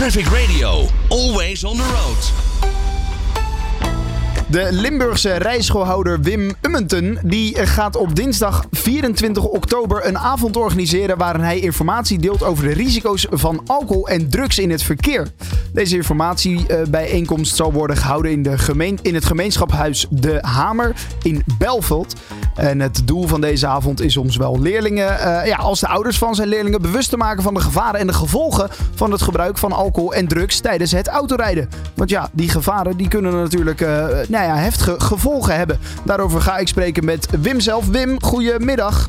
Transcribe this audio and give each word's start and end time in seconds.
Traffic 0.00 0.26
Radio, 0.26 0.86
always 1.08 1.64
on 1.64 1.76
the 1.76 1.82
road. 1.82 2.32
De 4.50 4.68
Limburgse 4.70 5.32
rijschoolhouder 5.32 6.20
Wim 6.20 6.54
Ummenten 6.60 7.18
die 7.22 7.66
gaat 7.66 7.96
op 7.96 8.16
dinsdag 8.16 8.64
24 8.70 9.44
oktober 9.44 10.06
een 10.06 10.18
avond 10.18 10.56
organiseren 10.56 11.18
waarin 11.18 11.42
hij 11.42 11.58
informatie 11.58 12.18
deelt 12.18 12.42
over 12.42 12.64
de 12.64 12.72
risico's 12.72 13.26
van 13.30 13.62
alcohol 13.66 14.08
en 14.08 14.30
drugs 14.30 14.58
in 14.58 14.70
het 14.70 14.82
verkeer. 14.82 15.28
Deze 15.72 15.96
informatiebijeenkomst 15.96 17.56
zal 17.56 17.72
worden 17.72 17.96
gehouden 17.96 18.30
in, 18.30 18.42
de 18.42 18.58
gemeen, 18.58 18.98
in 19.02 19.14
het 19.14 19.24
gemeenschapshuis 19.24 20.06
De 20.10 20.38
Hamer 20.40 20.94
in 21.22 21.42
Belveld. 21.58 22.14
En 22.54 22.80
het 22.80 23.02
doel 23.04 23.26
van 23.26 23.40
deze 23.40 23.66
avond 23.66 24.00
is 24.00 24.16
om 24.16 24.30
zowel 24.30 24.60
leerlingen 24.60 25.12
uh, 25.12 25.46
ja, 25.46 25.56
als 25.56 25.80
de 25.80 25.88
ouders 25.88 26.18
van 26.18 26.34
zijn 26.34 26.48
leerlingen 26.48 26.82
bewust 26.82 27.10
te 27.10 27.16
maken 27.16 27.42
van 27.42 27.54
de 27.54 27.60
gevaren 27.60 28.00
en 28.00 28.06
de 28.06 28.12
gevolgen 28.12 28.68
van 28.94 29.12
het 29.12 29.22
gebruik 29.22 29.58
van 29.58 29.72
alcohol 29.72 30.14
en 30.14 30.28
drugs 30.28 30.60
tijdens 30.60 30.92
het 30.92 31.08
autorijden. 31.08 31.68
Want 31.94 32.10
ja, 32.10 32.28
die 32.32 32.48
gevaren 32.48 32.96
die 32.96 33.08
kunnen 33.08 33.32
natuurlijk 33.32 33.80
uh, 33.80 33.88
nou 34.28 34.44
ja, 34.44 34.56
heftige 34.56 35.00
gevolgen 35.00 35.56
hebben. 35.56 35.78
Daarover 36.04 36.40
ga 36.40 36.56
ik 36.56 36.68
spreken 36.68 37.04
met 37.04 37.28
Wim 37.40 37.60
zelf. 37.60 37.86
Wim, 37.86 38.22
goedemiddag. 38.22 39.08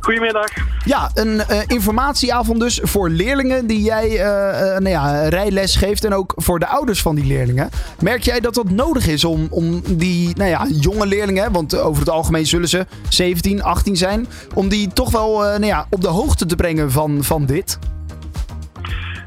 Goedemiddag. 0.00 0.48
Ja, 0.84 1.10
een 1.14 1.34
uh, 1.34 1.60
informatieavond 1.66 2.60
dus 2.60 2.80
voor 2.82 3.08
leerlingen 3.08 3.66
die 3.66 3.82
jij 3.82 4.08
uh, 4.10 4.16
uh, 4.18 4.78
nou 4.78 4.88
ja, 4.88 5.28
rijles 5.28 5.76
geeft 5.76 6.04
en 6.04 6.14
ook 6.14 6.32
voor 6.36 6.58
de 6.58 6.66
ouders 6.66 7.02
van 7.02 7.14
die 7.14 7.24
leerlingen. 7.24 7.70
Merk 8.00 8.22
jij 8.22 8.40
dat 8.40 8.54
dat 8.54 8.70
nodig 8.70 9.06
is 9.06 9.24
om, 9.24 9.46
om 9.50 9.82
die 9.88 10.36
nou 10.36 10.50
ja, 10.50 10.66
jonge 10.80 11.06
leerlingen, 11.06 11.52
want 11.52 11.78
over 11.78 12.00
het 12.00 12.10
algemeen 12.10 12.46
zullen 12.46 12.68
ze 12.68 12.86
17, 13.08 13.62
18 13.62 13.96
zijn, 13.96 14.26
om 14.54 14.68
die 14.68 14.92
toch 14.92 15.10
wel 15.10 15.38
nou 15.38 15.66
ja, 15.66 15.86
op 15.90 16.00
de 16.00 16.08
hoogte 16.08 16.46
te 16.46 16.56
brengen 16.56 16.90
van, 16.90 17.24
van 17.24 17.46
dit? 17.46 17.78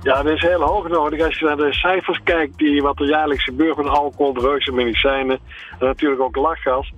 Ja, 0.06 0.24
dat 0.24 0.34
is 0.34 0.42
heel 0.42 0.62
hoog 0.62 0.88
nodig. 0.88 1.26
Als 1.26 1.40
je 1.40 1.46
naar 1.46 1.58
de 1.58 1.74
cijfers 1.74 2.22
kijkt, 2.24 2.58
die, 2.58 2.82
wat 2.82 3.00
er 3.00 3.08
jaarlijks 3.08 3.44
gebeurt 3.44 3.78
met 3.78 3.88
alcohol, 3.88 4.34
drugs 4.34 4.68
en 4.68 4.76
medicijnen, 4.76 5.40
en 5.80 5.86
natuurlijk 5.86 6.22
ook 6.22 6.36
lachgas, 6.36 6.94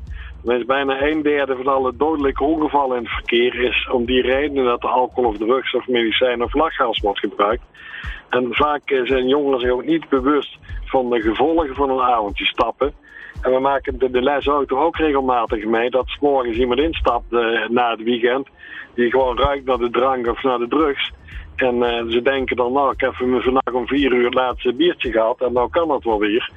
dan 0.48 0.56
is 0.56 0.66
bijna 0.66 1.02
een 1.02 1.22
derde 1.22 1.56
van 1.56 1.68
alle 1.68 1.96
dodelijke 1.96 2.44
ongevallen 2.44 2.98
in 2.98 3.04
het 3.04 3.12
verkeer 3.12 3.56
is 3.56 3.90
om 3.92 4.06
die 4.06 4.22
reden 4.22 4.66
dat 4.66 4.84
er 4.84 4.90
alcohol 4.90 5.30
of 5.30 5.38
drugs 5.38 5.74
of 5.74 5.88
medicijn 5.88 6.44
of 6.44 6.54
lachgas 6.54 7.00
wordt 7.00 7.20
gebruikt. 7.20 7.64
En 8.30 8.48
vaak 8.50 8.82
zijn 9.04 9.28
jongeren 9.28 9.60
zich 9.60 9.70
ook 9.70 9.86
niet 9.86 10.10
bewust 10.10 10.58
van 10.86 11.10
de 11.10 11.22
gevolgen 11.22 11.76
van 11.76 11.90
een 11.90 12.02
avondje 12.02 12.46
stappen. 12.46 12.94
En 13.42 13.52
we 13.52 13.60
maken 13.60 14.00
de, 14.00 14.10
de 14.10 14.22
lesauto 14.22 14.78
ook 14.78 14.98
regelmatig 14.98 15.66
mee 15.66 15.90
dat 15.90 16.08
s 16.08 16.20
morgens 16.20 16.58
iemand 16.58 16.80
instapt 16.80 17.32
uh, 17.32 17.68
na 17.70 17.92
het 17.92 18.04
weekend 18.04 18.48
die 18.96 19.12
gewoon 19.12 19.38
ruikt 19.38 19.66
naar 19.66 19.78
de 19.78 19.90
drank 19.90 20.28
of 20.28 20.44
naar 20.44 20.58
de 20.58 20.68
drugs. 20.68 21.12
En 21.56 21.76
uh, 21.76 22.12
ze 22.12 22.22
denken 22.22 22.56
dan, 22.56 22.74
nou, 22.74 22.92
ik 22.92 23.02
heb 23.02 23.16
vannacht 23.16 23.74
om 23.74 23.88
vier 23.88 24.14
uur 24.14 24.26
het 24.26 24.34
laatste 24.34 24.74
biertje 24.74 25.12
gehad 25.12 25.42
en 25.42 25.54
nou 25.54 25.70
kan 25.70 25.88
dat 25.88 26.04
wel 26.04 26.20
weer. 26.20 26.52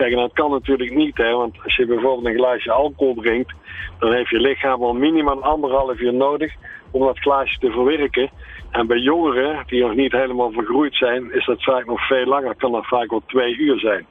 Kijk, 0.00 0.12
en 0.12 0.18
dat 0.18 0.32
kan 0.32 0.50
natuurlijk 0.50 0.94
niet, 0.94 1.16
hè, 1.16 1.30
want 1.30 1.56
als 1.64 1.76
je 1.76 1.86
bijvoorbeeld 1.86 2.26
een 2.26 2.40
glaasje 2.42 2.72
alcohol 2.72 3.14
drinkt, 3.14 3.52
dan 3.98 4.12
heeft 4.12 4.28
je 4.30 4.40
lichaam 4.40 4.82
al 4.82 4.92
minimaal 4.92 5.42
anderhalf 5.42 5.98
uur 5.98 6.14
nodig 6.14 6.54
om 6.90 7.00
dat 7.00 7.18
glaasje 7.18 7.58
te 7.58 7.70
verwerken. 7.70 8.30
En 8.70 8.86
bij 8.86 8.98
jongeren 8.98 9.62
die 9.66 9.82
nog 9.82 9.94
niet 9.94 10.12
helemaal 10.12 10.50
vergroeid 10.52 10.94
zijn, 10.94 11.32
is 11.32 11.44
dat 11.46 11.62
vaak 11.62 11.86
nog 11.86 12.06
veel 12.06 12.24
langer, 12.24 12.54
kan 12.54 12.72
dat 12.72 12.86
vaak 12.86 13.10
wel 13.10 13.22
twee 13.26 13.56
uur 13.56 13.78
zijn. 13.78 14.06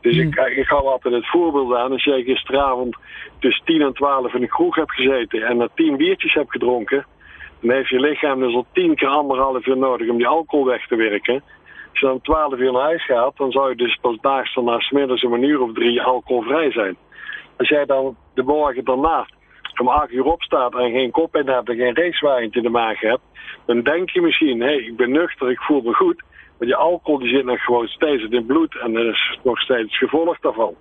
Dus 0.00 0.16
ik, 0.16 0.34
ik 0.34 0.68
hou 0.68 0.86
altijd 0.86 1.14
het 1.14 1.30
voorbeeld 1.30 1.74
aan. 1.74 1.92
Als 1.92 2.04
jij 2.04 2.22
gisteravond 2.22 2.96
tussen 3.38 3.64
10 3.64 3.80
en 3.80 3.92
12 3.92 4.34
in 4.34 4.42
een 4.42 4.48
kroeg 4.48 4.74
hebt 4.74 4.92
gezeten 4.92 5.42
en 5.42 5.60
er 5.60 5.68
10 5.74 5.96
biertjes 5.96 6.34
hebt 6.34 6.50
gedronken, 6.50 7.06
dan 7.60 7.70
heeft 7.70 7.88
je 7.88 8.00
lichaam 8.00 8.40
dus 8.40 8.54
al 8.54 8.66
10 8.72 8.94
keer 8.94 9.08
anderhalf 9.08 9.66
uur 9.66 9.76
nodig 9.76 10.08
om 10.08 10.16
die 10.16 10.26
alcohol 10.26 10.64
weg 10.66 10.86
te 10.86 10.96
werken. 10.96 11.42
Als 11.90 12.00
je 12.00 12.06
dan 12.06 12.20
12 12.20 12.58
uur 12.58 12.72
naar 12.72 12.82
huis 12.82 13.04
gaat, 13.04 13.36
dan 13.36 13.50
zou 13.50 13.68
je 13.68 13.76
dus 13.76 13.98
pas 14.00 14.16
daags 14.20 14.54
daarna 14.54 14.78
smiddags 14.78 15.24
om 15.24 15.32
een 15.32 15.42
uur 15.42 15.60
of 15.60 15.72
drie 15.72 16.02
alcoholvrij 16.02 16.72
zijn. 16.72 16.96
Als 17.56 17.68
jij 17.68 17.84
dan 17.84 18.16
de 18.34 18.42
morgen 18.42 18.84
daarna 18.84 19.26
om 19.80 19.88
8 19.88 20.12
uur 20.12 20.24
opstaat 20.24 20.74
en 20.74 20.90
geen 20.90 21.10
kop 21.10 21.36
in 21.36 21.48
hebt 21.48 21.68
en 21.68 21.76
geen 21.76 21.94
racewaaientje 21.94 22.60
in 22.60 22.66
de 22.66 22.72
maag 22.72 23.00
hebt, 23.00 23.22
dan 23.66 23.82
denk 23.82 24.10
je 24.10 24.20
misschien, 24.20 24.60
hé, 24.60 24.66
hey, 24.66 24.76
ik 24.76 24.96
ben 24.96 25.10
nuchter, 25.10 25.50
ik 25.50 25.60
voel 25.60 25.80
me 25.80 25.94
goed. 25.94 26.22
Maar 26.58 26.68
je 26.68 26.76
alcohol 26.76 27.18
die 27.18 27.34
zit 27.36 27.44
nog 27.44 27.62
gewoon 27.64 27.86
steeds 27.86 28.22
in 28.22 28.34
het 28.34 28.46
bloed 28.46 28.80
en 28.80 28.92
dat 28.92 29.04
is 29.04 29.38
nog 29.42 29.60
steeds 29.60 29.98
gevolg 29.98 30.38
daarvan. 30.40 30.74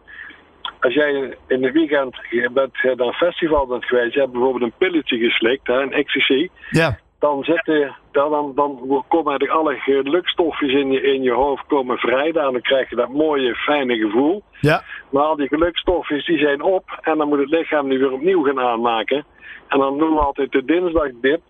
Als 0.80 0.94
jij 0.94 1.38
in 1.48 1.64
het 1.64 1.74
weekend 1.74 2.22
bent, 2.53 2.74
naar 2.84 3.08
een 3.08 3.14
festival 3.14 3.68
bent 3.68 3.86
geweest, 3.86 4.14
je 4.14 4.19
hebt 4.19 4.31
bijvoorbeeld 4.31 4.64
een 4.64 4.78
pilletje 4.78 5.18
geslikt, 5.18 5.68
hè, 5.68 5.81
een 5.81 5.94
ecstasy, 5.94 6.50
ja. 6.69 6.98
Dan, 7.19 7.44
zitten, 7.44 7.96
dan, 8.12 8.31
dan, 8.31 8.53
dan 8.56 9.03
komen 9.07 9.30
eigenlijk 9.30 9.52
alle 9.52 9.75
gelukstofjes 9.75 10.74
in 10.74 10.91
je, 10.91 11.02
in 11.02 11.22
je 11.22 11.31
hoofd 11.31 11.66
komen 11.68 11.97
vrij. 11.97 12.31
Dan 12.31 12.62
krijg 12.62 12.90
je 12.90 12.96
dat 12.96 13.09
mooie, 13.09 13.56
fijne 13.56 13.97
gevoel. 13.97 14.44
Ja. 14.59 14.84
Maar 15.09 15.24
al 15.24 15.35
die 15.35 15.47
gelukstofjes 15.47 16.25
die 16.25 16.38
zijn 16.38 16.62
op 16.62 17.00
en 17.02 17.18
dan 17.18 17.28
moet 17.28 17.40
het 17.40 17.50
lichaam 17.50 17.90
die 17.90 18.00
weer 18.00 18.12
opnieuw 18.12 18.44
gaan 18.44 18.59
aanmaken. 18.59 19.25
En 19.68 19.80
dan 19.80 19.97
doen 19.97 20.13
we 20.13 20.19
altijd 20.19 20.52
de 20.52 20.66
dinsdagdip. 20.66 21.41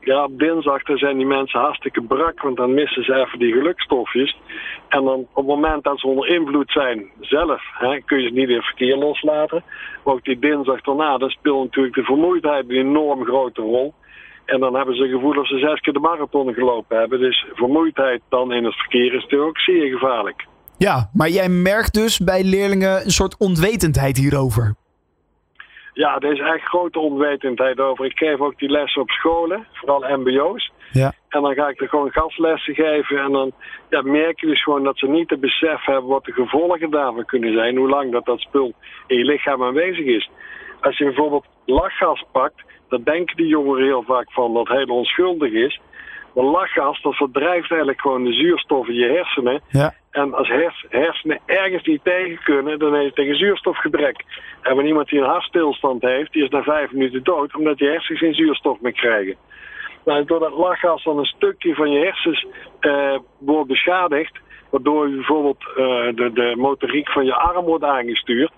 Ja, 0.00 0.24
op 0.24 0.38
dinsdag 0.38 0.82
dan 0.82 0.96
zijn 0.96 1.16
die 1.16 1.26
mensen 1.26 1.60
hartstikke 1.60 2.02
brak, 2.02 2.42
want 2.42 2.56
dan 2.56 2.74
missen 2.74 3.04
ze 3.04 3.14
even 3.14 3.38
die 3.38 3.52
gelukstofjes. 3.52 4.36
En 4.88 5.04
dan 5.04 5.18
op 5.18 5.36
het 5.36 5.46
moment 5.46 5.84
dat 5.84 6.00
ze 6.00 6.06
onder 6.06 6.28
invloed 6.28 6.70
zijn 6.70 7.10
zelf, 7.20 7.62
hè, 7.72 8.00
kun 8.00 8.20
je 8.20 8.28
ze 8.28 8.34
niet 8.34 8.48
in 8.48 8.62
verkeer 8.62 8.96
loslaten. 8.96 9.62
Maar 10.04 10.14
ook 10.14 10.24
die 10.24 10.38
dinsdag 10.38 10.80
daarna, 10.80 11.18
dan 11.18 11.30
speelt 11.30 11.64
natuurlijk 11.64 11.94
de 11.94 12.02
vermoeidheid 12.02 12.68
een 12.68 12.76
enorm 12.76 13.24
grote 13.24 13.60
rol. 13.60 13.94
En 14.46 14.60
dan 14.60 14.74
hebben 14.74 14.96
ze 14.96 15.02
het 15.02 15.10
gevoel 15.10 15.34
dat 15.34 15.46
ze 15.46 15.58
zes 15.58 15.80
keer 15.80 15.92
de 15.92 15.98
marathon 15.98 16.54
gelopen 16.54 16.98
hebben. 16.98 17.20
Dus 17.20 17.46
vermoeidheid 17.54 18.22
dan 18.28 18.52
in 18.52 18.64
het 18.64 18.74
verkeer 18.74 19.14
is 19.14 19.22
natuurlijk 19.22 19.48
ook 19.48 19.58
zeer 19.58 19.90
gevaarlijk. 19.90 20.46
Ja, 20.78 21.10
maar 21.12 21.28
jij 21.28 21.48
merkt 21.48 21.94
dus 21.94 22.18
bij 22.18 22.44
leerlingen 22.44 23.04
een 23.04 23.10
soort 23.10 23.36
onwetendheid 23.38 24.16
hierover. 24.16 24.74
Ja, 25.92 26.18
er 26.18 26.32
is 26.32 26.40
echt 26.40 26.68
grote 26.68 26.98
onwetendheid 26.98 27.80
over. 27.80 28.04
Ik 28.04 28.18
geef 28.18 28.40
ook 28.40 28.58
die 28.58 28.70
lessen 28.70 29.02
op 29.02 29.10
scholen, 29.10 29.66
vooral 29.72 30.16
mbo's. 30.18 30.72
Ja. 30.92 31.12
En 31.28 31.42
dan 31.42 31.54
ga 31.54 31.68
ik 31.68 31.80
er 31.80 31.88
gewoon 31.88 32.10
gastlessen 32.10 32.74
geven. 32.74 33.18
En 33.18 33.32
dan 33.32 33.52
ja, 33.90 34.02
merk 34.02 34.40
je 34.40 34.46
dus 34.46 34.62
gewoon 34.62 34.84
dat 34.84 34.98
ze 34.98 35.06
niet 35.06 35.30
het 35.30 35.40
besef 35.40 35.84
hebben 35.84 36.10
wat 36.10 36.24
de 36.24 36.32
gevolgen 36.32 36.90
daarvan 36.90 37.24
kunnen 37.24 37.52
zijn. 37.52 37.76
Hoe 37.76 37.88
lang 37.88 38.12
dat 38.12 38.24
dat 38.24 38.40
spul 38.40 38.72
in 39.06 39.18
je 39.18 39.24
lichaam 39.24 39.62
aanwezig 39.62 40.04
is. 40.04 40.30
Als 40.80 40.98
je 40.98 41.04
bijvoorbeeld 41.04 41.46
lachgas 41.64 42.24
pakt, 42.32 42.64
dan 42.88 43.02
denken 43.02 43.36
die 43.36 43.46
jongeren 43.46 43.84
heel 43.84 44.02
vaak 44.02 44.32
van 44.32 44.54
dat 44.54 44.68
het 44.68 44.76
heel 44.76 44.96
onschuldig 44.96 45.52
is. 45.52 45.80
Maar 46.34 46.44
lachgas, 46.44 47.02
dat 47.02 47.14
verdrijft 47.14 47.70
eigenlijk 47.70 48.00
gewoon 48.00 48.24
de 48.24 48.32
zuurstof 48.32 48.88
in 48.88 48.94
je 48.94 49.08
hersenen. 49.08 49.60
Ja. 49.68 49.94
En 50.10 50.34
als 50.34 50.48
hers, 50.48 50.84
hersenen 50.88 51.40
ergens 51.46 51.84
niet 51.84 52.04
tegen 52.04 52.38
kunnen, 52.44 52.78
dan 52.78 52.94
heeft 52.94 53.06
je 53.06 53.12
tegen 53.12 53.36
zuurstofgebrek. 53.36 54.24
En 54.60 54.74
wanneer 54.74 54.86
iemand 54.86 55.08
die 55.08 55.18
een 55.20 55.28
hartstilstand 55.28 56.02
heeft, 56.02 56.32
die 56.32 56.44
is 56.44 56.48
na 56.48 56.62
vijf 56.62 56.92
minuten 56.92 57.24
dood, 57.24 57.56
omdat 57.56 57.78
je 57.78 57.86
hersens 57.86 58.18
geen 58.18 58.34
zuurstof 58.34 58.80
meer 58.80 58.92
krijgen. 58.92 59.36
Nou, 60.04 60.24
doordat 60.24 60.52
lachgas 60.52 61.04
dan 61.04 61.18
een 61.18 61.24
stukje 61.24 61.74
van 61.74 61.90
je 61.90 62.04
hersens 62.04 62.46
uh, 62.80 63.18
wordt 63.38 63.68
beschadigd, 63.68 64.38
waardoor 64.70 65.08
je 65.08 65.14
bijvoorbeeld 65.14 65.64
uh, 65.68 65.76
de, 66.14 66.30
de 66.34 66.54
motoriek 66.56 67.10
van 67.10 67.24
je 67.24 67.34
arm 67.34 67.64
wordt 67.64 67.84
aangestuurd, 67.84 68.52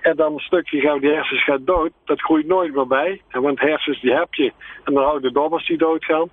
en 0.00 0.16
dan 0.16 0.32
een 0.32 0.38
stukje 0.38 0.80
gaat 0.80 1.00
die 1.00 1.12
hersens 1.12 1.44
gaat 1.44 1.66
dood, 1.66 1.90
dat 2.04 2.20
groeit 2.20 2.46
nooit 2.46 2.74
meer 2.74 2.86
bij. 2.86 3.20
En 3.28 3.42
want 3.42 3.60
hersens 3.60 4.00
die 4.00 4.14
heb 4.14 4.34
je 4.34 4.52
en 4.84 4.94
dan 4.94 5.02
houden 5.02 5.22
de 5.22 5.40
dobbers 5.40 5.66
die 5.66 5.78
doodgaan. 5.78 6.28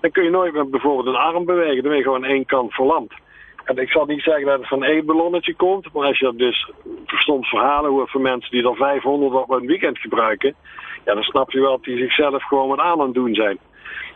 Dan 0.00 0.10
kun 0.10 0.24
je 0.24 0.30
nooit 0.30 0.52
meer 0.52 0.68
bijvoorbeeld 0.68 1.06
een 1.06 1.22
arm 1.22 1.44
bewegen, 1.44 1.82
dan 1.82 1.88
ben 1.88 1.96
je 1.96 2.02
gewoon 2.02 2.24
één 2.24 2.46
kant 2.46 2.74
verlamd. 2.74 3.12
En 3.64 3.76
ik 3.76 3.90
zal 3.90 4.06
niet 4.06 4.22
zeggen 4.22 4.46
dat 4.46 4.58
het 4.58 4.68
van 4.68 4.84
één 4.84 5.06
ballonnetje 5.06 5.54
komt, 5.54 5.92
maar 5.92 6.06
als 6.06 6.18
je 6.18 6.24
dat 6.24 6.38
dus 6.38 6.70
soms 7.06 7.48
verhalen 7.48 7.90
hoort 7.90 8.10
van 8.10 8.22
mensen 8.22 8.50
die 8.50 8.68
er 8.68 8.76
500 8.76 9.34
op 9.34 9.50
een 9.50 9.66
weekend 9.66 9.98
gebruiken, 9.98 10.54
ja, 11.04 11.14
dan 11.14 11.22
snap 11.22 11.50
je 11.50 11.60
wel 11.60 11.70
dat 11.70 11.84
die 11.84 11.98
zichzelf 11.98 12.42
gewoon 12.42 12.68
wat 12.68 12.78
aan 12.78 13.00
aan 13.00 13.06
het 13.06 13.14
doen 13.14 13.34
zijn. 13.34 13.58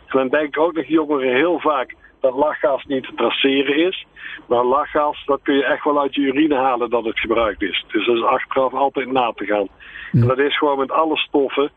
En 0.07 0.17
dan 0.17 0.27
denk 0.27 0.47
ik 0.47 0.59
ook 0.59 0.75
dat 0.75 0.87
jongeren 0.87 1.35
heel 1.35 1.59
vaak 1.59 1.95
dat 2.21 2.33
lachgas 2.35 2.85
niet 2.85 3.03
te 3.03 3.13
traceren 3.15 3.77
is. 3.87 4.05
Maar 4.47 4.63
lachgas, 4.63 5.25
dat 5.25 5.39
kun 5.43 5.55
je 5.55 5.65
echt 5.65 5.83
wel 5.83 6.01
uit 6.01 6.15
je 6.15 6.21
urine 6.21 6.55
halen 6.55 6.89
dat 6.89 7.05
het 7.05 7.19
gebruikt 7.19 7.61
is. 7.61 7.85
Dus 7.87 8.05
dat 8.05 8.15
is 8.15 8.23
achteraf 8.23 8.73
altijd 8.73 9.11
na 9.11 9.31
te 9.35 9.45
gaan. 9.45 9.67
En 10.11 10.27
dat 10.27 10.37
is 10.39 10.57
gewoon 10.57 10.77
met 10.77 10.91
alle 10.91 11.17
stoffen. 11.17 11.71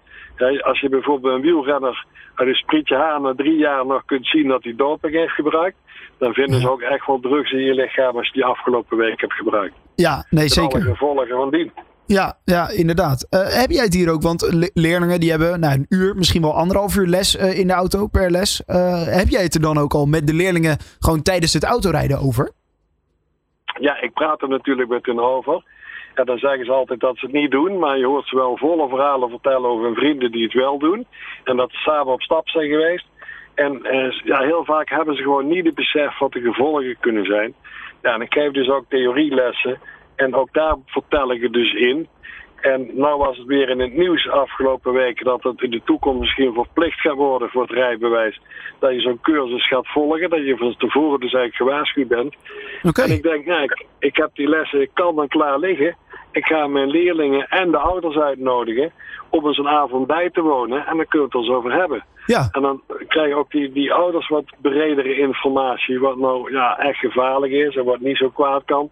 Als 0.60 0.80
je 0.80 0.88
bijvoorbeeld 0.88 1.34
een 1.34 1.40
wielrenner 1.40 2.04
uit 2.34 2.48
een 2.48 2.54
sprietje 2.54 2.96
haar 2.96 3.20
na 3.20 3.34
drie 3.34 3.56
jaar 3.56 3.86
nog 3.86 4.04
kunt 4.04 4.26
zien 4.26 4.48
dat 4.48 4.62
hij 4.64 4.74
doping 4.76 5.14
heeft 5.14 5.32
gebruikt, 5.32 5.76
dan 6.18 6.32
vinden 6.32 6.60
ze 6.60 6.70
ook 6.70 6.80
echt 6.80 7.06
wel 7.06 7.20
drugs 7.20 7.52
in 7.52 7.64
je 7.64 7.74
lichaam 7.74 8.16
als 8.16 8.26
je 8.26 8.32
die 8.32 8.44
afgelopen 8.44 8.96
week 8.96 9.20
hebt 9.20 9.32
gebruikt. 9.32 9.74
Ja, 9.94 10.14
nee, 10.30 10.42
Met 10.42 10.52
zeker. 10.52 10.72
alle 10.80 10.90
gevolgen 10.90 11.28
van 11.28 11.50
dien. 11.50 11.72
Ja, 12.06 12.38
ja 12.44 12.68
inderdaad. 12.68 13.26
Uh, 13.30 13.40
heb 13.60 13.70
jij 13.70 13.84
het 13.84 13.94
hier 13.94 14.12
ook? 14.12 14.22
Want 14.22 14.52
le 14.52 14.70
leerlingen 14.74 15.20
die 15.20 15.30
hebben 15.30 15.60
nou, 15.60 15.74
een 15.74 15.86
uur, 15.88 16.14
misschien 16.16 16.42
wel 16.42 16.54
anderhalf 16.54 16.96
uur 16.96 17.06
les 17.06 17.36
uh, 17.36 17.58
in 17.58 17.66
de 17.66 17.72
auto 17.72 18.06
per 18.06 18.30
les. 18.30 18.62
Uh, 18.66 19.02
heb 19.06 19.28
jij 19.28 19.42
het 19.42 19.54
er 19.54 19.60
dan 19.60 19.78
ook 19.78 19.94
al 19.94 20.06
met 20.06 20.26
de 20.26 20.34
leerlingen 20.34 20.78
gewoon 20.98 21.22
tijdens 21.22 21.52
het 21.52 21.64
autorijden 21.64 22.18
over? 22.18 22.50
Ja, 23.80 24.00
ik 24.00 24.12
praat 24.12 24.42
er 24.42 24.48
natuurlijk 24.48 24.88
met 24.88 25.06
hen 25.06 25.20
over. 25.20 25.64
En 26.14 26.24
dan 26.24 26.38
zeggen 26.38 26.64
ze 26.64 26.72
altijd 26.72 27.00
dat 27.00 27.18
ze 27.18 27.24
het 27.24 27.34
niet 27.34 27.50
doen. 27.50 27.78
Maar 27.78 27.98
je 27.98 28.06
hoort 28.06 28.28
ze 28.28 28.36
wel 28.36 28.56
volle 28.56 28.88
verhalen 28.88 29.30
vertellen 29.30 29.70
over 29.70 29.84
hun 29.84 29.94
vrienden 29.94 30.32
die 30.32 30.44
het 30.44 30.52
wel 30.52 30.78
doen. 30.78 31.06
En 31.44 31.56
dat 31.56 31.70
ze 31.70 31.76
samen 31.76 32.12
op 32.12 32.22
stap 32.22 32.48
zijn 32.48 32.68
geweest. 32.68 33.06
En 33.54 33.80
ja, 34.24 34.38
heel 34.38 34.64
vaak 34.64 34.88
hebben 34.88 35.16
ze 35.16 35.22
gewoon 35.22 35.48
niet 35.48 35.64
het 35.64 35.74
besef 35.74 36.18
wat 36.18 36.32
de 36.32 36.40
gevolgen 36.40 36.96
kunnen 37.00 37.24
zijn. 37.24 37.54
Ja, 38.02 38.14
en 38.14 38.20
ik 38.20 38.32
geef 38.32 38.52
dus 38.52 38.68
ook 38.68 38.84
theorielessen. 38.88 39.78
En 40.16 40.34
ook 40.34 40.52
daar 40.52 40.76
vertel 40.86 41.32
ik 41.32 41.42
het 41.42 41.52
dus 41.52 41.72
in. 41.72 42.08
En 42.60 42.90
nou 42.92 43.18
was 43.18 43.36
het 43.36 43.46
weer 43.46 43.68
in 43.68 43.80
het 43.80 43.96
nieuws 43.96 44.28
afgelopen 44.28 44.92
weken 44.92 45.24
dat 45.24 45.42
het 45.42 45.62
in 45.62 45.70
de 45.70 45.82
toekomst 45.84 46.20
misschien 46.20 46.52
verplicht 46.52 47.00
gaat 47.00 47.14
worden 47.14 47.48
voor 47.48 47.62
het 47.62 47.70
rijbewijs. 47.70 48.40
Dat 48.78 48.92
je 48.92 49.00
zo'n 49.00 49.20
cursus 49.22 49.68
gaat 49.68 49.86
volgen, 49.88 50.30
dat 50.30 50.44
je 50.44 50.56
van 50.56 50.74
tevoren 50.78 51.20
dus 51.20 51.32
eigenlijk 51.32 51.56
gewaarschuwd 51.56 52.08
bent. 52.08 52.34
Okay. 52.82 53.04
En 53.04 53.12
ik 53.12 53.22
denk, 53.22 53.46
nou, 53.46 53.62
ik, 53.62 53.86
ik 53.98 54.16
heb 54.16 54.30
die 54.34 54.48
lessen, 54.48 54.80
ik 54.80 54.90
kan 54.92 55.16
dan 55.16 55.28
klaar 55.28 55.58
liggen. 55.58 55.96
Ik 56.32 56.46
ga 56.46 56.66
mijn 56.66 56.90
leerlingen 56.90 57.46
en 57.48 57.70
de 57.70 57.78
ouders 57.78 58.16
uitnodigen 58.16 58.92
om 59.28 59.46
eens 59.46 59.58
een 59.58 59.68
avond 59.68 60.06
bij 60.06 60.30
te 60.30 60.42
wonen. 60.42 60.86
En 60.86 60.96
dan 60.96 61.06
kunnen 61.06 61.28
we 61.30 61.38
het 61.38 61.46
er 61.46 61.50
eens 61.50 61.58
over 61.58 61.72
hebben. 61.72 62.04
Ja. 62.26 62.48
En 62.52 62.62
dan 62.62 62.82
krijgen 63.08 63.36
ook 63.36 63.50
die, 63.50 63.72
die 63.72 63.92
ouders 63.92 64.28
wat 64.28 64.44
bredere 64.60 65.16
informatie. 65.18 66.00
Wat 66.00 66.16
nou 66.16 66.52
ja, 66.52 66.78
echt 66.78 66.98
gevaarlijk 66.98 67.52
is 67.52 67.76
en 67.76 67.84
wat 67.84 68.00
niet 68.00 68.16
zo 68.16 68.28
kwaad 68.28 68.62
kan. 68.64 68.90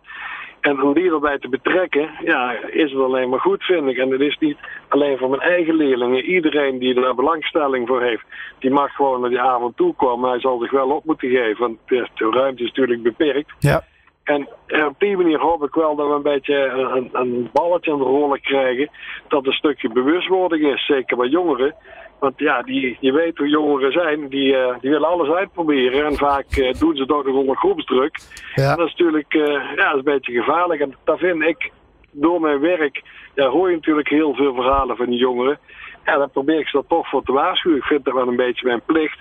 En 0.63 0.83
om 0.83 0.95
die 0.95 1.13
erbij 1.13 1.39
te 1.39 1.49
betrekken, 1.49 2.11
ja, 2.25 2.53
is 2.71 2.93
het 2.93 3.01
alleen 3.01 3.29
maar 3.29 3.41
goed, 3.41 3.63
vind 3.63 3.89
ik. 3.89 3.97
En 3.97 4.11
het 4.11 4.21
is 4.21 4.37
niet 4.39 4.57
alleen 4.89 5.19
voor 5.19 5.29
mijn 5.31 5.43
eigen 5.43 5.75
leerlingen. 5.75 6.25
Iedereen 6.25 6.79
die 6.79 7.05
er 7.05 7.15
belangstelling 7.15 7.89
voor 7.89 8.03
heeft, 8.03 8.25
die 8.59 8.71
mag 8.71 8.95
gewoon 8.95 9.21
naar 9.21 9.31
die 9.31 9.41
avond 9.41 9.77
toe 9.77 9.95
komen. 9.95 10.31
Hij 10.31 10.41
zal 10.41 10.59
zich 10.59 10.71
wel 10.71 10.91
op 10.91 11.05
moeten 11.05 11.29
geven, 11.29 11.59
want 11.59 11.79
de 11.87 12.31
ruimte 12.31 12.63
is 12.63 12.69
natuurlijk 12.69 13.03
beperkt. 13.03 13.53
Ja. 13.59 13.85
En 14.25 14.49
op 14.87 14.95
die 14.99 15.17
manier 15.17 15.39
hoop 15.39 15.63
ik 15.63 15.75
wel 15.75 15.97
dat 15.97 16.09
we 16.09 16.15
een 16.15 16.23
beetje 16.23 16.57
een, 16.65 17.09
een 17.13 17.51
balletje 17.53 17.93
aan 17.93 17.99
de 17.99 18.05
rollen 18.05 18.41
krijgen. 18.41 18.91
Dat 19.29 19.47
een 19.47 19.53
stukje 19.53 19.89
bewustwording 19.89 20.73
is, 20.75 20.87
zeker 20.87 21.17
bij 21.17 21.29
jongeren. 21.29 21.75
Want 22.19 22.39
ja, 22.39 22.63
die, 22.63 22.97
je 23.01 23.13
weet 23.13 23.39
hoe 23.39 23.49
jongeren 23.49 23.93
zijn, 23.93 24.29
die, 24.29 24.53
uh, 24.53 24.75
die 24.81 24.91
willen 24.91 25.09
alles 25.09 25.29
uitproberen. 25.29 26.07
En 26.07 26.17
vaak 26.17 26.57
uh, 26.57 26.73
doen 26.73 26.97
ze 26.97 27.07
dat 27.07 27.25
nog 27.25 27.37
onder 27.37 27.57
groepsdruk. 27.57 28.19
Ja. 28.55 28.71
En 28.71 28.77
dat 28.77 28.87
is 28.87 28.95
natuurlijk 28.95 29.35
uh, 29.35 29.47
ja, 29.77 29.91
dat 29.91 29.93
is 29.93 29.99
een 29.99 30.15
beetje 30.15 30.33
gevaarlijk. 30.33 30.81
En 30.81 30.95
daar 31.05 31.19
vind 31.19 31.43
ik, 31.43 31.71
door 32.11 32.41
mijn 32.41 32.61
werk, 32.61 33.03
ja, 33.35 33.49
hoor 33.49 33.69
je 33.69 33.75
natuurlijk 33.75 34.09
heel 34.09 34.35
veel 34.35 34.55
verhalen 34.55 34.97
van 34.97 35.07
die 35.07 35.19
jongeren. 35.19 35.59
Ja, 36.05 36.17
dan 36.17 36.31
probeer 36.31 36.59
ik 36.59 36.69
ze 36.69 36.77
dat 36.77 36.89
toch 36.89 37.09
voor 37.09 37.23
te 37.23 37.33
waarschuwen. 37.33 37.79
Ik 37.79 37.85
vind 37.85 38.05
dat 38.05 38.15
wel 38.15 38.29
een 38.29 38.37
beetje 38.37 38.67
mijn 38.67 38.83
plicht. 38.87 39.19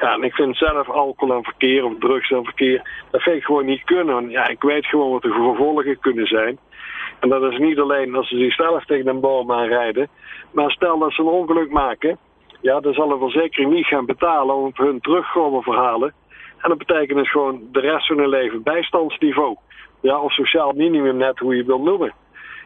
Ja, 0.00 0.14
en 0.14 0.22
ik 0.22 0.34
vind 0.34 0.56
zelf 0.56 0.88
alcohol 0.88 1.36
en 1.36 1.44
verkeer 1.44 1.84
of 1.84 1.92
drugs 1.98 2.30
en 2.30 2.44
verkeer, 2.44 3.04
dat 3.10 3.22
vind 3.22 3.36
ik 3.36 3.44
gewoon 3.44 3.64
niet 3.64 3.84
kunnen. 3.84 4.30
Ja, 4.30 4.48
ik 4.48 4.62
weet 4.62 4.86
gewoon 4.86 5.10
wat 5.10 5.22
de 5.22 5.32
gevolgen 5.32 5.98
kunnen 5.98 6.26
zijn. 6.26 6.58
En 7.20 7.28
dat 7.28 7.52
is 7.52 7.58
niet 7.58 7.78
alleen 7.78 8.14
als 8.14 8.28
ze 8.28 8.36
zichzelf 8.36 8.84
tegen 8.84 9.06
een 9.06 9.20
boom 9.20 9.52
aanrijden. 9.52 10.08
Maar 10.52 10.70
stel 10.70 10.98
dat 10.98 11.12
ze 11.12 11.20
een 11.20 11.28
ongeluk 11.28 11.70
maken, 11.70 12.18
ja, 12.60 12.80
dan 12.80 12.92
zal 12.92 13.08
de 13.08 13.18
verzekering 13.18 13.72
niet 13.72 13.86
gaan 13.86 14.06
betalen 14.06 14.54
om 14.54 14.70
hun 14.74 15.00
terugkomen 15.00 15.62
verhalen. 15.62 16.12
En 16.58 16.68
dat 16.68 16.78
betekent 16.78 17.18
dus 17.18 17.30
gewoon 17.30 17.68
de 17.72 17.80
rest 17.80 18.06
van 18.06 18.18
hun 18.18 18.28
leven 18.28 18.62
bijstandsniveau. 18.62 19.56
Ja, 20.00 20.20
of 20.20 20.32
sociaal 20.32 20.72
minimum 20.72 21.16
net, 21.16 21.38
hoe 21.38 21.52
je 21.52 21.58
het 21.58 21.66
wil 21.66 21.82
noemen. 21.82 22.12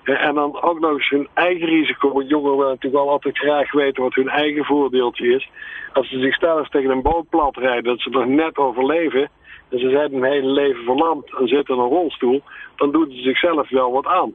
En 0.05 0.35
dan 0.35 0.63
ook 0.63 0.81
nog 0.81 0.91
eens 0.91 1.09
hun 1.09 1.29
eigen 1.35 1.67
risico. 1.67 2.13
Want 2.13 2.29
jongeren 2.29 2.57
willen 2.57 2.73
natuurlijk 2.73 3.03
wel 3.03 3.13
altijd 3.13 3.39
graag 3.39 3.73
weten 3.73 4.03
wat 4.03 4.15
hun 4.15 4.29
eigen 4.29 4.65
voordeeltje 4.65 5.35
is. 5.35 5.49
Als 5.93 6.09
ze 6.09 6.19
zichzelf 6.19 6.69
tegen 6.69 6.91
een 6.91 7.03
boot 7.03 7.29
plat 7.29 7.57
rijden, 7.57 7.85
dat 7.85 8.01
ze 8.01 8.11
nog 8.11 8.27
net 8.27 8.57
overleven. 8.57 9.31
En 9.71 9.79
ze 9.79 9.91
zijn 9.91 10.13
hun 10.13 10.25
hele 10.25 10.51
leven 10.51 10.85
verlamd 10.85 11.35
en 11.39 11.49
zitten 11.49 11.75
in 11.75 11.81
een 11.81 11.89
rolstoel. 11.89 12.43
Dan 12.77 12.93
doen 12.93 13.11
ze 13.11 13.23
zichzelf 13.23 13.69
wel 13.71 13.93
wat 13.93 14.07
aan. 14.07 14.35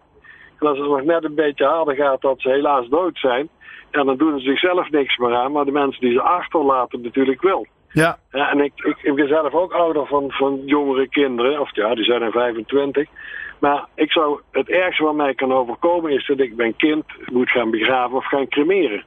En 0.59 0.67
als 0.67 0.77
het 0.77 0.87
nog 0.87 1.03
net 1.03 1.23
een 1.23 1.35
beetje 1.35 1.65
harder 1.65 1.95
gaat 1.95 2.21
dat 2.21 2.41
ze 2.41 2.49
helaas 2.49 2.87
dood 2.87 3.17
zijn. 3.17 3.49
Ja, 3.91 4.03
dan 4.03 4.17
doen 4.17 4.39
ze 4.39 4.45
zichzelf 4.45 4.89
niks 4.89 5.17
meer 5.17 5.35
aan. 5.35 5.51
Maar 5.51 5.65
de 5.65 5.71
mensen 5.71 6.01
die 6.01 6.13
ze 6.13 6.21
achterlaten 6.21 7.01
natuurlijk 7.01 7.41
wel. 7.41 7.65
Ja. 7.91 8.17
ja 8.31 8.51
en 8.51 8.59
ik, 8.59 8.71
ik, 8.75 8.97
ik 9.01 9.15
ben 9.15 9.27
zelf 9.27 9.53
ook 9.53 9.71
ouder 9.73 10.05
van, 10.07 10.31
van 10.31 10.61
jongere 10.65 11.09
kinderen. 11.09 11.59
Of 11.59 11.75
ja, 11.75 11.95
die 11.95 12.03
zijn 12.03 12.21
er 12.21 12.31
25. 12.31 13.07
Maar 13.59 13.85
ik 13.95 14.11
zou, 14.11 14.39
het 14.51 14.69
ergste 14.69 15.03
wat 15.03 15.15
mij 15.15 15.33
kan 15.33 15.53
overkomen 15.53 16.11
is 16.11 16.27
dat 16.27 16.39
ik 16.39 16.55
mijn 16.55 16.75
kind 16.75 17.05
moet 17.31 17.49
gaan 17.49 17.69
begraven 17.71 18.17
of 18.17 18.25
gaan 18.25 18.47
cremeren. 18.47 19.03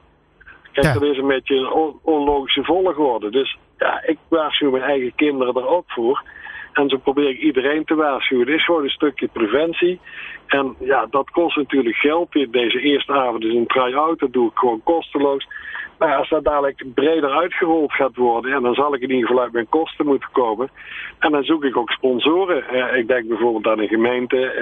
Kijk, 0.71 0.85
Ja. 0.85 0.93
dat 0.93 1.03
is 1.03 1.17
een 1.17 1.27
beetje 1.27 1.55
een 1.55 1.71
on- 1.71 1.99
onlogische 2.01 2.63
volgorde. 2.63 3.29
Dus 3.29 3.57
ja, 3.77 4.03
ik 4.05 4.17
waarschuw 4.27 4.71
mijn 4.71 4.83
eigen 4.83 5.15
kinderen 5.15 5.55
er 5.55 5.67
ook 5.67 5.91
voor. 5.91 6.23
En 6.73 6.89
zo 6.89 6.97
probeer 6.97 7.29
ik 7.29 7.39
iedereen 7.39 7.85
te 7.85 7.95
waarschuwen. 7.95 8.45
Het 8.47 8.55
is 8.55 8.65
gewoon 8.65 8.83
een 8.83 8.89
stukje 8.89 9.27
preventie. 9.27 9.99
En 10.47 10.75
ja, 10.79 11.05
dat 11.09 11.29
kost 11.29 11.55
natuurlijk 11.57 11.95
geld. 11.95 12.31
Deze 12.31 12.79
eerste 12.79 13.13
avond 13.13 13.43
is 13.43 13.53
een 13.53 13.67
try-out. 13.67 14.19
Dat 14.19 14.33
doe 14.33 14.49
ik 14.49 14.57
gewoon 14.57 14.81
kosteloos. 14.83 15.47
Maar 15.97 16.15
als 16.15 16.29
dat 16.29 16.43
dadelijk 16.43 16.83
breder 16.93 17.29
uitgerold 17.31 17.93
gaat 17.93 18.15
worden, 18.15 18.51
ja, 18.51 18.59
dan 18.59 18.73
zal 18.73 18.93
ik 18.93 19.01
in 19.01 19.09
ieder 19.11 19.27
geval 19.27 19.43
uit 19.43 19.51
mijn 19.53 19.69
kosten 19.69 20.05
moeten 20.05 20.29
komen. 20.31 20.69
En 21.19 21.31
dan 21.31 21.43
zoek 21.43 21.63
ik 21.63 21.77
ook 21.77 21.89
sponsoren. 21.91 22.67
Eh, 22.67 22.97
ik 22.97 23.07
denk 23.07 23.27
bijvoorbeeld 23.27 23.67
aan 23.67 23.79
een 23.79 23.87
gemeente, 23.87 24.37
eh, 24.45 24.61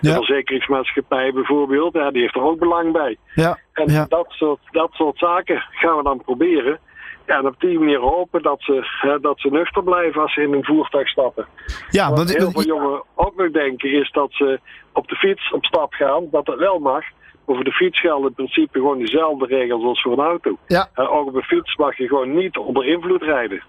de 0.00 0.08
Ja. 0.08 0.14
verzekeringsmaatschappij 0.14 1.32
bijvoorbeeld. 1.32 1.92
Ja, 1.94 2.10
die 2.10 2.20
heeft 2.22 2.34
er 2.34 2.42
ook 2.42 2.58
belang 2.58 2.92
bij. 2.92 3.16
Ja. 3.34 3.58
En 3.72 3.92
Ja. 3.92 4.06
dat, 4.08 4.26
soort, 4.28 4.60
dat 4.70 4.90
soort 4.92 5.18
zaken 5.18 5.64
gaan 5.70 5.96
we 5.96 6.02
dan 6.02 6.22
proberen. 6.24 6.78
Ja, 7.26 7.38
en 7.38 7.46
op 7.46 7.60
die 7.60 7.78
manier 7.78 7.98
hopen 7.98 8.42
dat 8.42 8.62
ze, 8.62 8.86
hè, 9.00 9.20
dat 9.20 9.40
ze 9.40 9.48
nuchter 9.48 9.82
blijven 9.82 10.22
als 10.22 10.34
ze 10.34 10.42
in 10.42 10.52
een 10.52 10.64
voertuig 10.64 11.08
stappen. 11.08 11.46
Ja, 11.90 12.08
Wat 12.08 12.16
want 12.16 12.36
heel 12.36 12.50
veel 12.50 12.64
jongeren 12.64 13.02
ook 13.14 13.36
nog 13.36 13.50
denken 13.50 13.90
is 13.92 14.10
dat 14.10 14.32
ze 14.32 14.60
op 14.92 15.08
de 15.08 15.16
fiets 15.16 15.52
op 15.52 15.64
stap 15.64 15.92
gaan, 15.92 16.28
dat 16.30 16.46
dat 16.46 16.58
wel 16.58 16.78
mag. 16.78 17.04
Maar 17.46 17.56
voor 17.56 17.64
de 17.64 17.72
fiets 17.72 18.00
gelden 18.00 18.28
in 18.28 18.34
principe 18.34 18.78
gewoon 18.78 18.98
dezelfde 18.98 19.46
regels 19.46 19.84
als 19.84 20.02
voor 20.02 20.12
een 20.12 20.24
auto. 20.24 20.58
Ja. 20.66 20.88
En 20.94 21.08
ook 21.08 21.26
op 21.26 21.34
een 21.34 21.42
fiets 21.42 21.76
mag 21.76 21.96
je 21.96 22.06
gewoon 22.06 22.34
niet 22.34 22.56
onder 22.56 22.86
invloed 22.86 23.22
rijden. 23.22 23.62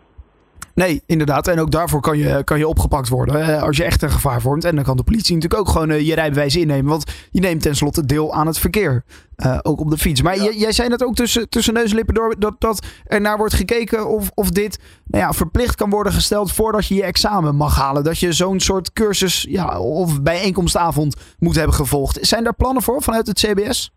Nee, 0.75 1.02
inderdaad. 1.06 1.48
En 1.48 1.60
ook 1.60 1.72
daarvoor 1.72 2.02
kan 2.02 2.18
je, 2.18 2.44
kan 2.44 2.58
je 2.58 2.68
opgepakt 2.68 3.10
worden. 3.10 3.62
Als 3.62 3.78
je 3.78 3.84
echt 3.84 4.02
een 4.02 4.10
gevaar 4.10 4.42
vormt. 4.42 4.66
En 4.66 4.75
dan 4.75 4.84
kan 4.84 4.98
de 4.98 5.04
politie 5.04 5.36
natuurlijk 5.36 5.62
ook 5.62 5.70
gewoon 5.70 5.90
eh, 5.90 6.08
je 6.08 6.16
rijbewijs 6.16 6.56
innemen. 6.56 6.90
Want 6.90 7.28
je 7.31 7.40
neemt 7.40 7.62
tenslotte 7.62 8.06
deel 8.06 8.34
aan 8.34 8.48
het 8.48 8.58
verkeer. 8.60 9.04
eh, 9.36 9.60
ook 9.62 9.80
op 9.80 9.90
de 9.90 9.98
fiets. 9.98 10.22
Maar 10.22 10.38
jij, 10.38 10.56
jij 10.56 10.72
zei 10.72 10.90
net 10.90 11.04
ook 11.04 11.16
tussen, 11.16 11.50
tussen 11.50 11.74
neus 11.74 11.90
en 11.90 11.96
lippen 11.96 12.14
door. 12.14 12.36
Dat, 12.40 12.56
dat 12.60 12.86
er 13.06 13.22
naar 13.22 13.38
wordt 13.38 13.54
gekeken 13.54 14.08
of, 14.08 14.31
of 14.34 14.50
dit 14.50 15.02
nou 15.06 15.24
ja, 15.24 15.31
verplicht 15.31 15.75
kan 15.75 15.90
worden 15.90 16.14
gesteld. 16.14 16.52
voordat 16.52 16.88
je 16.88 16.96
je 16.96 17.04
examen 17.04 17.56
mag 17.56 17.75
halen. 17.75 18.04
Dat 18.04 18.20
je 18.20 18.31
zo'n 18.31 18.60
soort 18.60 18.94
cursus 18.94 19.46
ja, 19.50 19.80
of 19.80 20.22
bijeenkomstavond 20.22 21.36
moet 21.40 21.56
hebben 21.56 21.75
gevolgd. 21.75 22.18
Zijn 22.22 22.44
daar 22.44 22.56
plannen 22.56 22.84
voor 22.84 23.02
vanuit 23.02 23.28
het 23.28 23.40
CBS? 23.40 23.92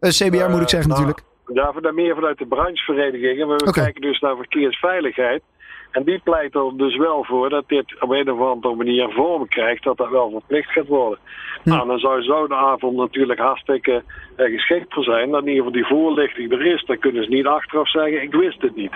Eh, 0.00 0.10
CBR 0.10 0.50
moet 0.50 0.62
ik 0.62 0.68
zeggen 0.68 0.90
nou, 0.90 1.00
natuurlijk. 1.06 1.26
Ja, 1.52 1.92
meer 1.92 2.14
vanuit 2.14 2.38
de 2.38 2.46
brancheverenigingen. 2.46 3.48
We 3.48 3.72
kijken 3.72 4.00
dus 4.00 4.20
naar 4.20 4.36
verkeersveiligheid. 4.36 5.42
En 5.90 6.04
die 6.04 6.20
pleit 6.24 6.54
er 6.54 6.72
dus 6.76 6.96
wel 6.96 7.24
voor 7.24 7.48
dat 7.48 7.64
dit 7.66 8.00
op 8.00 8.10
een 8.10 8.30
of 8.30 8.40
andere 8.40 8.74
manier 8.74 9.08
vorm 9.10 9.48
krijgt, 9.48 9.84
dat 9.84 9.96
dat 9.96 10.10
wel 10.10 10.30
verplicht 10.30 10.70
gaat 10.70 10.86
worden. 10.86 11.18
Hm. 11.62 11.68
Nou, 11.68 11.86
dan 11.88 11.98
zou 11.98 12.22
zo'n 12.22 12.52
avond 12.54 12.96
natuurlijk 12.96 13.40
hartstikke 13.40 14.02
eh, 14.36 14.46
geschikt 14.46 14.94
voor 14.94 15.04
zijn. 15.04 15.30
Dat 15.30 15.42
in 15.42 15.48
ieder 15.48 15.64
geval 15.64 15.80
die 15.80 15.86
voorlichting 15.86 16.52
er 16.52 16.66
is. 16.74 16.84
Dan 16.84 16.98
kunnen 16.98 17.24
ze 17.24 17.30
niet 17.30 17.46
achteraf 17.46 17.90
zeggen, 17.90 18.22
ik 18.22 18.34
wist 18.34 18.62
het 18.62 18.76
niet. 18.76 18.90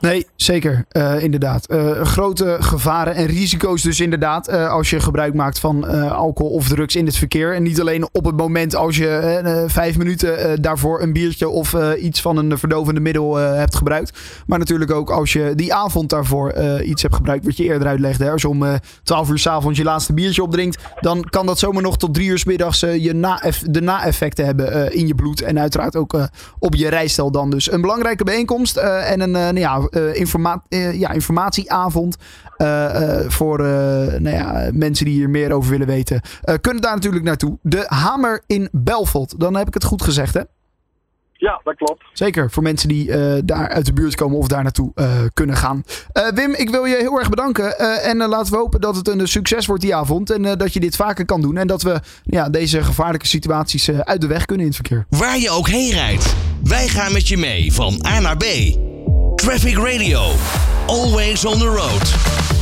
Nee, 0.00 0.26
zeker. 0.36 0.84
eh, 0.88 1.22
inderdaad. 1.22 1.66
Eh, 1.66 1.90
grote 1.90 2.56
gevaren 2.60 3.14
en 3.14 3.26
risico's 3.26 3.82
dus 3.82 4.00
inderdaad. 4.00 4.48
eh, 4.48 4.70
als 4.72 4.90
je 4.90 5.00
gebruik 5.00 5.34
maakt 5.34 5.60
van 5.60 5.84
alcohol 6.10 6.52
of 6.52 6.68
drugs 6.68 6.96
in 6.96 7.06
het 7.06 7.16
verkeer. 7.16 7.54
En 7.54 7.62
niet 7.62 7.80
alleen 7.80 8.08
op 8.12 8.24
het 8.24 8.36
moment 8.36 8.74
als 8.74 8.96
je 8.96 9.66
vijf 9.68 9.98
minuten 9.98 10.62
daarvoor 10.62 11.02
een 11.02 11.12
biertje 11.12 11.48
of 11.48 11.96
iets 11.98 12.20
van 12.22 12.36
een 12.36 12.58
verdovende 12.58 13.00
middel 13.00 13.34
hebt 13.36 13.76
gebruikt. 13.76 14.42
Maar 14.46 14.58
natuurlijk 14.58 14.92
ook 14.92 15.10
als 15.10 15.32
je 15.32 15.52
die 15.54 15.74
avond 15.74 16.10
daarvoor 16.10 16.37
eh, 16.46 16.88
iets 16.88 17.02
hebt 17.02 17.14
gebruikt 17.14 17.44
wat 17.44 17.56
je 17.56 17.64
eerder 17.64 17.88
uitlegde. 17.88 18.24
Hè. 18.24 18.30
Als 18.30 18.42
je 18.42 18.48
om 18.48 18.64
eh 18.64 18.74
12 19.02 19.30
uur 19.30 19.38
s'avonds 19.38 19.78
je 19.78 19.84
laatste 19.84 20.12
biertje 20.12 20.42
opdrinkt. 20.42 20.82
Dan 21.00 21.22
kan 21.22 21.46
dat 21.46 21.58
zomaar 21.58 21.82
nog 21.82 21.96
tot 21.96 22.14
drie 22.14 22.28
uur 22.28 22.38
s 22.38 22.44
middags 22.44 22.82
eh, 22.82 23.04
je 23.04 23.12
na 23.12 23.42
de 23.64 23.80
na-effecten 23.80 24.44
hebben 24.44 24.94
in 24.94 25.06
je 25.06 25.14
bloed. 25.14 25.42
En 25.42 25.58
uiteraard 25.58 25.96
ook 25.96 26.28
op 26.58 26.74
je 26.74 26.88
rijstijl 26.88 27.30
dan 27.30 27.50
dus. 27.50 27.72
Een 27.72 27.80
belangrijke 27.80 28.24
bijeenkomst 28.24 28.76
en 28.76 29.20
een 29.20 29.30
nou 29.30 29.58
ja, 29.58 29.88
informa 30.12 30.62
ja, 30.92 31.10
informatieavond 31.10 32.16
voor 33.28 33.58
nou 34.18 34.30
ja, 34.30 34.70
mensen 34.72 35.04
die 35.04 35.14
hier 35.14 35.30
meer 35.30 35.52
over 35.52 35.70
willen 35.70 35.86
weten. 35.86 36.20
kunnen 36.60 36.82
daar 36.82 36.94
natuurlijk 36.94 37.24
naartoe. 37.24 37.58
De 37.62 37.84
Hamer 37.86 38.42
in 38.46 38.68
Belfort. 38.72 39.40
Dan 39.40 39.56
heb 39.56 39.66
ik 39.66 39.74
het 39.74 39.84
goed 39.84 40.02
gezegd 40.02 40.34
hè? 40.34 40.42
Ja, 41.40 41.60
dat 41.64 41.74
klopt. 41.76 42.04
Zeker 42.12 42.50
voor 42.50 42.62
mensen 42.62 42.88
die 42.88 43.12
eh, 43.12 43.40
daar 43.44 43.68
uit 43.68 43.86
de 43.86 43.92
buurt 43.92 44.14
komen 44.14 44.38
of 44.38 44.48
daar 44.48 44.62
naartoe 44.62 44.90
eh, 44.94 45.10
kunnen 45.34 45.56
gaan. 45.56 45.84
Eh, 46.12 46.28
Wim, 46.34 46.54
ik 46.54 46.70
wil 46.70 46.84
je 46.84 46.96
heel 46.96 47.18
erg 47.18 47.28
bedanken. 47.28 47.78
eh, 47.78 48.08
en 48.10 48.16
laten 48.16 48.52
we 48.52 48.58
hopen 48.58 48.80
dat 48.80 48.96
het 48.96 49.08
een 49.08 49.28
succes 49.28 49.66
wordt 49.66 49.82
die 49.82 49.94
avond. 49.94 50.30
En 50.30 50.44
eh, 50.44 50.56
dat 50.56 50.72
je 50.72 50.80
dit 50.80 50.96
vaker 50.96 51.24
kan 51.24 51.40
doen. 51.40 51.56
En 51.56 51.66
dat 51.66 51.82
we 51.82 52.00
ja, 52.22 52.48
deze 52.48 52.82
gevaarlijke 52.82 53.26
situaties 53.26 53.88
eh, 53.88 53.98
uit 53.98 54.20
de 54.20 54.26
weg 54.26 54.44
kunnen 54.44 54.66
in 54.66 54.72
het 54.72 54.80
verkeer. 54.86 55.06
Waar 55.18 55.38
je 55.38 55.50
ook 55.50 55.68
heen 55.68 55.90
rijdt. 55.90 56.34
Wij 56.64 56.88
gaan 56.88 57.12
met 57.12 57.28
je 57.28 57.36
mee 57.36 57.72
van 57.72 58.04
A 58.06 58.20
naar 58.20 58.36
B. 58.36 58.44
Traffic 59.34 59.76
Radio. 59.76 60.20
Always 60.86 61.44
on 61.44 61.58
the 61.58 61.66
road. 61.66 62.57